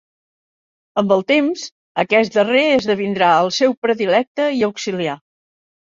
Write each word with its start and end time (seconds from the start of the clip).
Amb 1.01 1.11
el 1.15 1.21
temps, 1.31 1.65
aquest 2.03 2.39
darrer 2.39 2.63
esdevindrà 2.79 3.29
el 3.45 3.53
seu 3.59 3.79
predilecte 3.87 4.49
i 4.61 4.65
auxiliar. 4.73 5.19